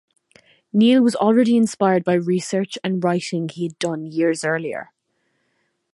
[0.73, 4.91] Neal was already inspired by research and writing he had done years earlier.